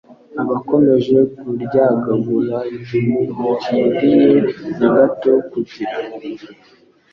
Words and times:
bakomeje 0.49 1.17
kuryagagura! 1.39 2.57
Ntimukwiriye 2.85 4.27
na 4.79 4.87
gato 4.95 5.31
kugira 5.51 5.95